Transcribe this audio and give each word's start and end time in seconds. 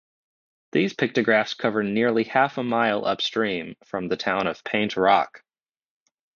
These 0.71 0.93
pictographs 0.95 1.53
cover 1.53 1.83
nearly 1.83 2.23
half 2.23 2.57
a 2.57 2.63
mile 2.63 3.05
upstream 3.05 3.75
from 3.85 4.07
the 4.07 4.17
town 4.17 4.47
of 4.47 4.63
Paint 4.63 4.97
Rock. 4.97 5.43